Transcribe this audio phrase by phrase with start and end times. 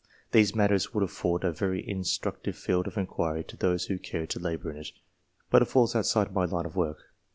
[0.31, 4.39] These matters would afford a very instructive field of inquiry to those who cared to
[4.39, 4.91] labour in it,
[5.51, 7.11] but it falls outside my line of work.